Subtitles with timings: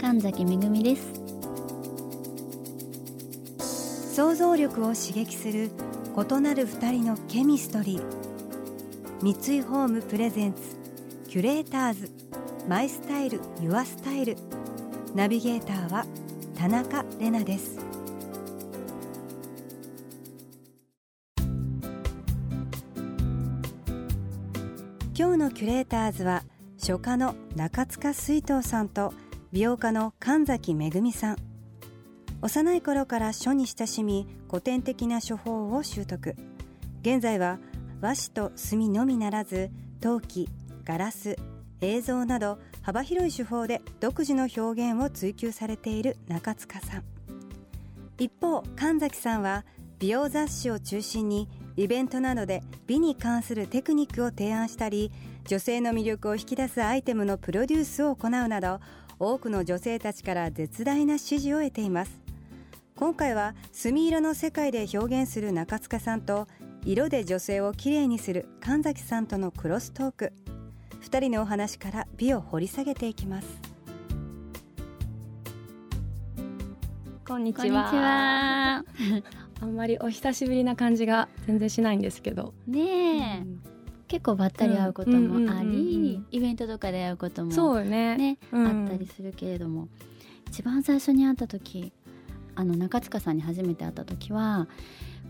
[0.00, 1.02] 神崎めぐみです。
[4.14, 5.70] 想像力を刺激する
[6.16, 8.04] 異なる二人のケミストリー。
[9.20, 10.60] 三井ホームプレゼンツ
[11.28, 12.10] キュレーターズ。
[12.68, 14.36] マイスタイルユアスタイル。
[15.14, 16.06] ナビゲーターは
[16.56, 17.78] 田中れなです。
[25.16, 26.44] 今日のキュレーターズは
[26.76, 29.12] 書家の中塚水藤さんと
[29.50, 31.36] 美容家の神崎めぐみさん。
[32.42, 36.36] 幼い頃から書に親しみ古典的な書法を習得。
[37.00, 37.58] 現在は
[38.02, 39.70] 和紙と墨のみならず
[40.02, 40.50] 陶器
[40.84, 41.36] ガラス
[41.80, 47.04] 映像など幅広い手法で独自の表現を追求されている中塚さん。
[48.18, 49.64] 一方神崎さんは
[49.98, 55.10] 美容雑誌を中心にイベントなどで美に関するテクニックを提案したり
[55.46, 58.80] 女性の魅力を引き出すアイテムのプロデュースを行うなど
[59.20, 62.20] 多くの女性たちから絶大な支持を得ています。
[62.96, 66.48] 今回は墨色の世界で表現する中塚さんと
[66.84, 70.32] 色で女性をきれいにする神崎さんとのクロストーク。
[71.02, 73.48] 2人のお話から美を掘り下げていきます。
[77.26, 78.84] こんにちは。
[79.60, 82.54] あんまりお久しぶりな感じが全然しないんですけど。
[82.66, 83.77] ねえ、うん
[84.08, 88.16] 結構ばったり会うこともあり、うんうんうんうんイベントとかで会うこともそうよね。
[88.16, 88.66] ね、うん。
[88.66, 89.88] あったりするけれども
[90.48, 91.92] 一番最初に会った時
[92.54, 94.66] あの中塚さんに初めて会った時は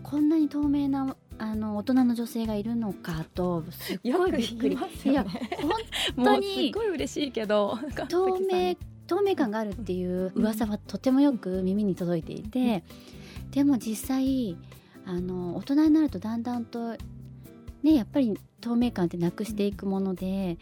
[0.03, 5.23] こんなに透明なあの大人の女性がいるのかとすっごいびっくり、いや
[6.15, 7.77] 本当にすごい嬉しいけど
[8.09, 8.75] 透明
[9.07, 12.83] 透明感があるっていう噂はとてもよく耳に届いていて、
[13.51, 14.57] でも実際
[15.05, 16.95] あの大人になるとだんだんと
[17.83, 20.57] ねやっぱり透明感ってなくしていくもので、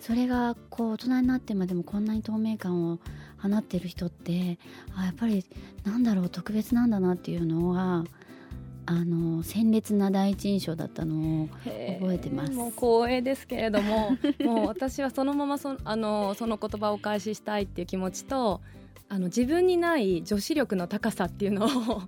[0.00, 2.98] それがこう大人になってまでもこんなに透明感を
[3.40, 4.58] 放ってる人って
[4.96, 5.44] あやっぱり
[5.84, 8.04] なんだろう特別なんだなっていうのは
[8.86, 11.48] あの鮮烈な第一印象だったのを
[12.00, 12.52] 覚えてます。
[12.52, 14.12] もう光栄ですけれども
[14.44, 18.62] もう私はそのままそあのその言葉をお返ししたいっていう気持ちと
[19.10, 22.02] あの自分にない女子力の高さっていうのを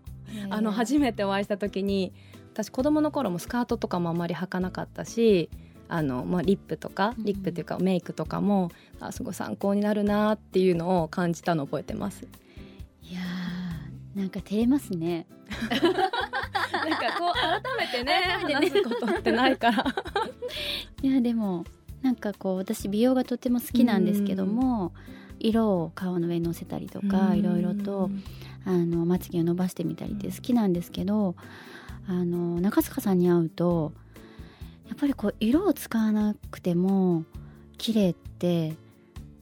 [0.48, 2.12] あの初めてお会いした時に
[2.62, 5.48] 私子供の頃もスカートとかもあまり履かなかったし
[5.88, 7.24] あの、まあ、リップとかうん。
[7.24, 12.26] リップっていうかメイクとかも、あすごい参考になるなっていうのを感じたのを覚えてます。
[13.02, 15.26] いやーなんか照れますね。
[15.50, 15.88] なんか
[17.18, 18.54] こう改めてね改めてね。
[18.54, 19.84] 話すことってないから。
[21.02, 21.64] いやでも
[22.02, 24.92] なんかこう私美容がとても好きなんですけども、
[25.40, 28.10] 色を顔の上にのせたりとかいろいろと
[28.64, 31.34] あのまつげを伸ばしてみたりって好きなんですけど
[32.12, 33.92] あの中塚さんに会うと
[34.88, 37.24] やっぱりこう色を使わなくても
[37.78, 38.74] 綺麗って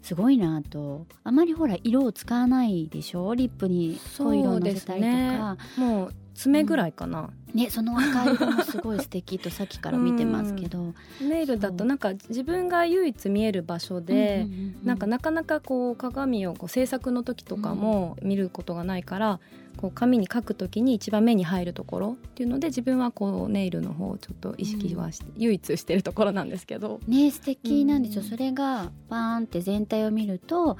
[0.02, 1.06] すごいなと。
[1.24, 3.34] あまりほら色を使わないでしょ？
[3.34, 5.56] リップに濃い色をのせたりとか。
[5.76, 14.86] もう爪ぐらいかな、ねその赤い色もすごい素敵と さっきから見てますけど、ネイルだとなんか自分が唯一見える場所で、うんうんうん。
[14.86, 19.40] なんかなかなかこう鏡をこう制作の時とかも見ることがないから、
[19.78, 27.00] こう紙に書く時に一番目に入るところっていうので自分はこうネイルの方をちょっと意識はして、唯一してるところなんですけど。
[27.06, 28.28] ね素敵なんですよ、うん。
[28.28, 30.76] それがバーンって全体を見ると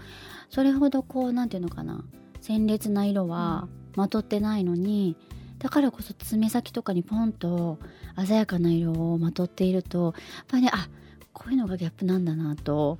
[0.50, 2.04] それほどこうなんていうのかな
[2.40, 5.16] 鮮烈な色はまとってないのに、
[5.58, 7.78] だからこそ爪先とかにポンと
[8.26, 10.12] 鮮やかな色をまとっているとやっ
[10.48, 10.88] ぱりねあ
[11.32, 12.98] こういうのがギャップなんだなと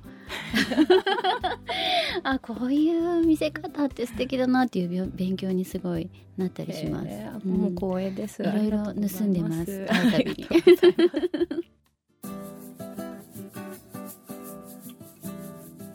[2.23, 7.07] あこういう見せ方って素敵だなっていうび勉強にすごいなったりします。
[7.09, 8.43] えーうんもう光栄です。
[8.43, 8.91] いろいろ盗
[9.23, 9.87] んでます。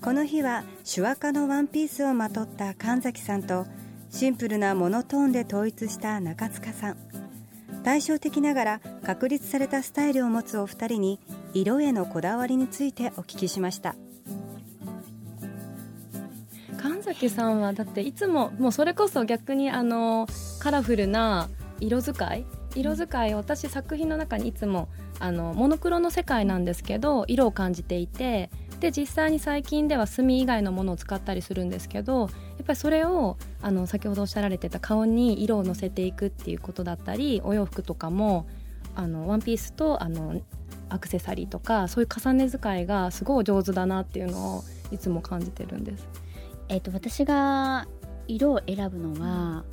[0.00, 3.66] この日は手話家のワンピースをまとった神崎さんと
[4.10, 6.96] シンプルなモノトーンで統一した中塚さん。
[7.84, 11.20] 対照的ながら確立されたスタイルを持つお二人に
[11.52, 13.94] 色へのこだわりについてお聞きしました
[17.14, 20.26] 崎さんはだっていつももうそれこそ逆にあの
[20.58, 21.48] カラフルな
[21.80, 22.44] 色使い
[22.74, 24.88] 色使い私作品の中にいつも
[25.20, 28.50] あのモノクロの世界なんですけど色を感じていて
[28.80, 32.30] で実際に最近では墨以外のものを使ったりするんですけどやっ
[32.66, 38.46] ぱりそれをあの先ほどおっしゃられてた顔に色をのせていくっていうことだったりお洋服とかも
[38.96, 40.40] あのワンピースとあの
[40.88, 46.23] アクセサリーとかそういう重ね使いがすごい上手だなっていうのをいつも感じてるんです。
[46.68, 47.86] えーと、私が
[48.26, 49.64] 色を選ぶのは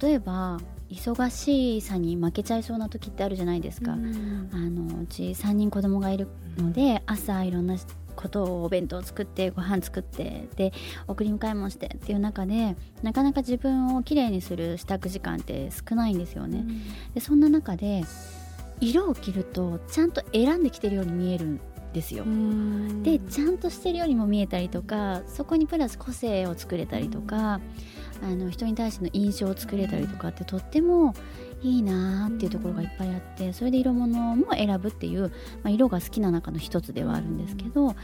[0.00, 0.58] 例えば
[0.90, 7.76] 忙しさに負けちゃいそうな時ってあるじゃないですか、うん、あのうち3人子供がいるので朝いろんな
[8.16, 10.72] ことをお弁当作ってご飯作ってで
[11.06, 16.58] 送り迎えもしてっていう中でなかなか自分をきれいにする支度時間って少ないんですよね。
[16.58, 18.04] うん、でそんな中で
[18.80, 21.60] 色を着るとちゃんと選んできてるように見えるん
[21.98, 22.24] ですよ。
[23.02, 27.60] でちゃんとしてるようにも見えたりとかそこにプラス個性を作れたりとか
[28.22, 31.14] あの人に対しての印象を作れたりとかってとっても
[31.62, 35.28] いいなーっていうところがいっぱいあってそれで色物も選ぶっていう、ま
[35.64, 37.94] あ、色が好きな中の一つではあるんですけど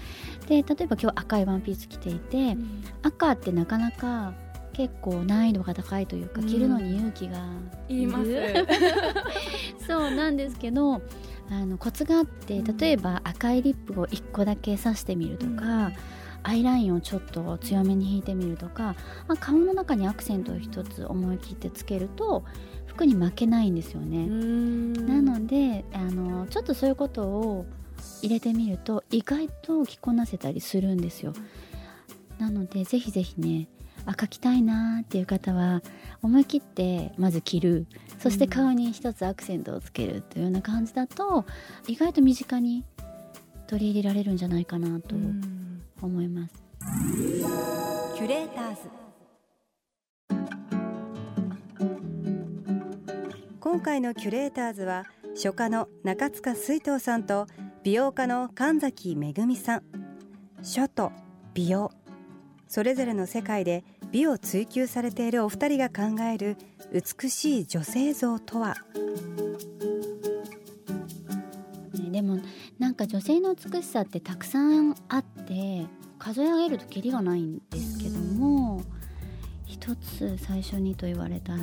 [0.49, 2.57] で例えば今日赤いワンピース着ていて
[3.03, 4.35] 赤ってなかなか
[4.73, 7.39] 結構難易度が高いというか、着るのに勇気が
[7.89, 8.29] いります。
[9.87, 11.01] そうなんですけど
[11.51, 15.93] あのコツがあって例えば赤いリップを1個だけ刺してみるとか、
[16.43, 18.95] アイラインをちょっと強めに引いてみるとか、
[19.27, 22.45] まあ、顔の中にアクセントを一つ思い切ってつけると
[22.87, 24.27] 服に負けないんですよね。
[24.27, 27.67] なのであのちょっとそういうことを
[28.23, 31.33] 入れてみると意外と着こなせたりするんですよ。
[32.39, 33.69] なのでぜひぜひね
[34.07, 35.83] あ描きたいなっていう方は
[36.23, 37.87] 思い切ってまず着る。
[38.19, 41.45] そして顔に一つアクセントをつけるというような感じだと
[41.87, 42.85] 意外と身近に
[43.67, 45.15] 取り入れられるんじゃないかなと
[46.01, 46.55] 思います。
[48.17, 49.05] キュレーターズ。
[53.61, 55.05] 今回のキュレーターズは
[55.35, 57.47] 書家の中塚水藤さんと
[57.83, 59.83] 美容家の神崎めさん。
[60.63, 61.13] 書と
[61.55, 61.91] 美容。
[62.69, 66.57] それぞれの世界で美を追求されているお二人が考える
[66.93, 68.77] 美しい女性像とは？
[72.13, 72.39] でも
[72.79, 75.87] なんか女性の美しさってたくさんあって
[76.21, 78.85] 数え上げるときりがないんですけども
[79.67, 81.59] 一つ最初にと言われたら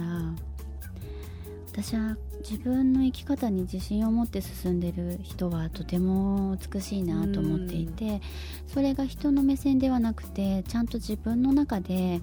[1.74, 8.22] 私は自分の生き方に自信を持って進んでる人はとても美しいなと思っていて
[8.68, 12.20] それが人の目線ではなくてちゃんと自分の中で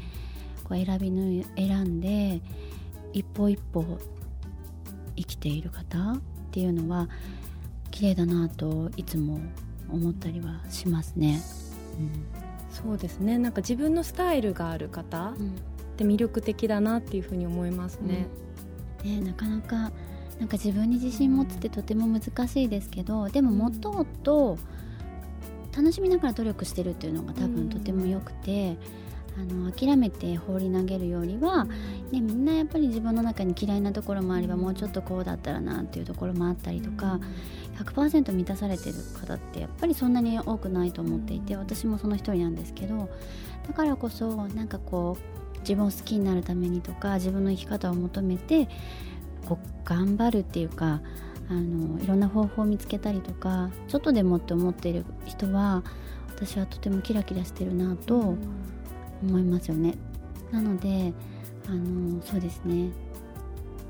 [0.64, 2.42] こう選びぬ選んで
[3.14, 3.98] 一歩一歩
[5.16, 7.08] 生きている方っていうのは
[7.90, 9.40] 綺麗だなといつも
[9.90, 11.40] 思ったりはしますね。
[11.98, 12.10] うん、
[12.70, 13.38] そうですね。
[13.38, 15.34] なんか自分のスタイルがある方っ
[15.96, 18.26] て魅力的だなっていうふうに思いますね。
[18.26, 18.67] うん、
[19.04, 19.90] ねなかなか
[20.38, 24.56] なんか自分に自信持つってとても難しいですけどでももっともっと
[25.76, 28.76] 楽しみながら努力してるっていうのが多分とてもよくて、
[29.38, 31.70] あの諦めて放り投げるよりは、ね、
[32.10, 37.20] みんなやっぱり自分の中に嫌いなところもあればもうちょっとこうだったらなっていうところもあったりとか
[37.76, 43.08] 100%満たされてる方ってやっぱりそんなに多くないと思っていて私もその一人なんですけど
[43.68, 45.16] だからこそなんかこ
[45.47, 48.68] う自分を好きになるためにとか自分の生き方を求めて
[49.46, 51.00] こう頑張るっていうか
[51.50, 55.82] あのいろんな方法を見つけたりとかちょっとでもって思っている人は
[56.28, 58.36] 私はとてもキラキラしてるなと
[59.22, 59.94] 思いますよね。
[60.52, 61.12] なので
[61.66, 62.90] あのそうですね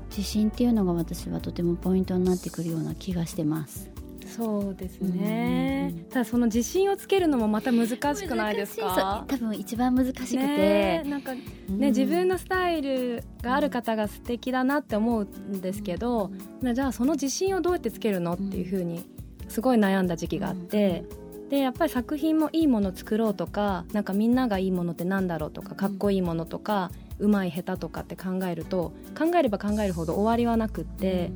[0.09, 3.98] 自信っていうのが私はとてもポイントになってくるような気がしてます。
[4.39, 9.25] そうですね、うん、ただその自信をつけるのもまた難しくないですか？
[9.27, 16.31] 多分一番難しくて、ね、なんかね、うん、自分のスタイルがある方が素敵だなって思うんですけど、
[16.61, 19.03] うん、じゃあその自信をどうやってつけるのっていうふうに
[19.49, 21.03] すごい悩んだ時期があって、
[21.49, 31.31] でやっぱり作品もいいもの作ろうとかなんかみんながいいものってなんだろうとかかっこいいものとか、うまい下手とかって考えると考えれば考えるほど終わりはなくって、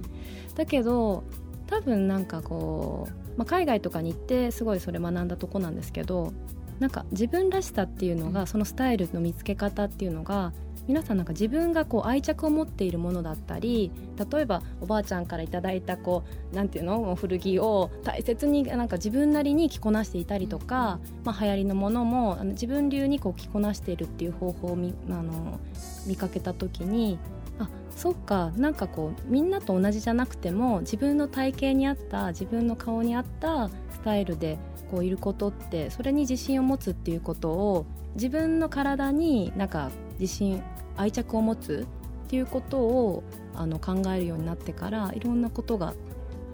[0.56, 1.24] だけど
[1.74, 6.32] 多分なんかこう、まあ、海外とかに行ってすごいそれ学んだとこなんですけど
[6.80, 10.54] なんか自分らしさっていうのが、そのスタイルの見つけ方っていうのが
[10.88, 13.90] 皆さんなんか自分がこう愛着を持っているものだったり
[14.32, 17.16] 例えばおばあちゃんからいただいたこうなんていうの？
[17.16, 25.60] 古着を大切になんか自分なりに着こなしていたりとか、まあ、流行りのものもあの自分流にこう着こなしているっていう方法を見あの
[26.06, 27.18] 見かけた時に
[27.64, 28.52] あそっか。
[28.58, 34.58] なんかこうみんなと同じじゃなくても自分の体型に合った自分の顔に合ったスタイルで
[34.92, 40.62] こういることってそれに自信を持つっていうことを自分の体になんか自信
[40.98, 41.88] 愛着を持つ
[42.26, 43.24] っていうことを
[43.56, 45.94] あの考えるようになってからいろんなことが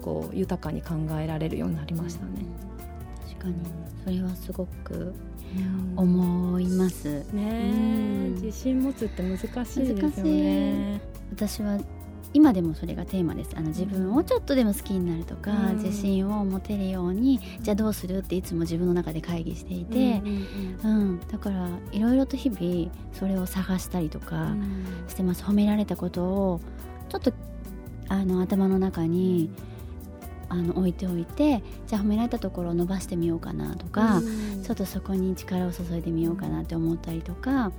[0.02, 2.44] こう豊かに考えられるようになりましたね。
[3.28, 3.54] 確かに。
[4.04, 5.14] それはすごく
[5.96, 11.00] 思います、ね自信持つって難しいですよね。
[11.32, 11.78] 私は
[12.32, 13.50] 今でもそれがテーマです。
[13.56, 20.22] あの自分をちょっとでも好きになるとか、うん、自信を持てるようにじゃあどうするっていつも自分の中で会議していて、
[20.82, 24.54] うん、うん、だからいろいろと日々それを探したりとか
[25.08, 26.60] してます、褒められたことを
[27.08, 27.32] ちょっと
[28.08, 29.50] あの頭の中に
[30.50, 37.72] あの置いておいてじゃあ褒められたところを伸ばしてみようかなとか、うん、ちょっとそこに力を注いでみようかなって思ったりとか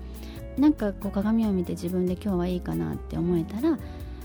[0.58, 3.78] なんかこう鏡を見て自分で今日はいいかなって思えたら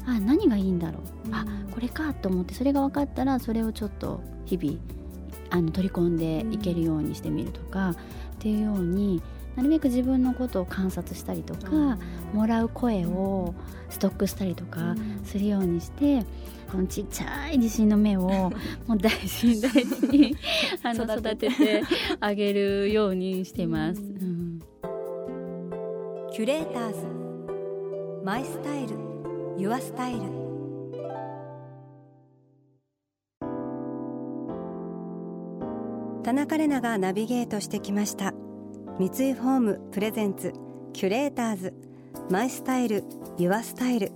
[0.06, 4.78] あ何がいいんだろう、うん、あこれかと思ってそれが分かったらそれをちょっと日々
[5.50, 7.96] あの取り込んでいけるようにしてみるとか、うん、っ
[8.38, 9.22] ていうように
[9.56, 11.98] なるべく自分のことを観察したりとか、うん、
[12.34, 13.54] もらう声を
[13.88, 16.24] ストックしたりとかするようにして、
[16.76, 18.20] このちっちゃい自信の目を
[18.86, 20.36] もう大事に大事に
[20.84, 21.82] あの育てて。
[22.20, 24.02] あげるようにしてます。
[26.32, 27.06] キュレーターズ
[28.22, 28.94] My Style
[29.56, 30.20] Your Style。
[36.22, 38.34] 田中れながナビゲートしてきました。
[38.98, 40.52] 三井ホーム presents
[40.92, 41.74] キュレーターズ
[42.30, 43.04] My Style Your
[43.38, 44.12] Style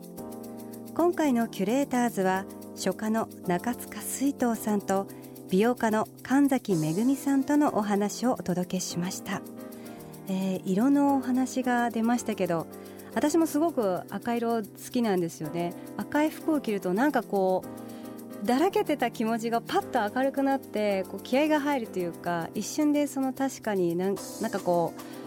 [1.01, 2.45] 今回のキュレーターズは
[2.77, 5.07] 書家の中塚翠涛さんと
[5.49, 9.41] 美容家の神崎恵さんとのお話をお届けしました、
[10.29, 12.67] えー、色のお話が出ましたけど
[13.15, 15.73] 私もすごく赤色好きなんですよね。
[15.97, 17.65] 赤い服を着るとなんかこ
[18.45, 25.20] うだらけてた気持ちがパッと明るくなってこう気合が入るというか一瞬でその確かになんなんかこう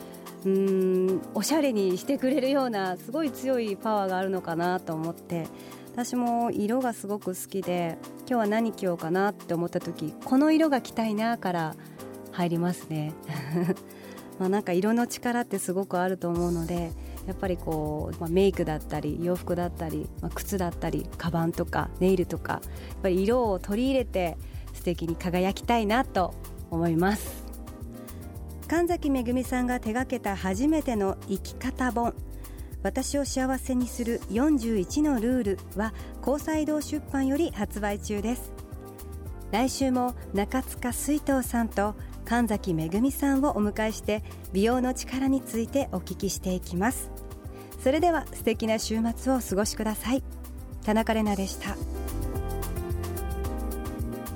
[0.45, 5.47] うんおしゃれにしてくれるようなすごい強いパワーがあるのかなと思って
[5.93, 11.75] 私も色がすごく好きで今日は何着ようかなって思った時この色が着たいなから
[12.31, 13.13] 入りますね。
[14.39, 16.91] まあなんか色の力ってすごくあると思うので
[17.27, 22.61] やっぱりこう、まあ、メイクだったり洋服だったり、まあ、靴だったりカバンとかネイルとかやっ
[23.03, 24.37] ぱり色を取り入れて
[24.73, 26.33] 素敵に輝きたいなと
[26.71, 27.42] 思います。
[28.73, 32.15] 神崎恵さんが手掛けた初めての生き方本。
[32.81, 38.51] 私を幸せにする41のルールは高裁堂出版より発売中です。
[39.51, 41.93] 来週も中塚水藤さんと
[42.25, 47.11] 神崎恵さんをお迎えして美容の力についてお聞きしていきます。
[47.79, 50.23] それでは素敵な週末をお過ごしください。
[50.83, 51.77] 田中れなでした。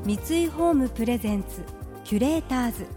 [0.06, 1.64] 三井ホームプレゼンツ
[2.04, 2.97] キュレーターズ。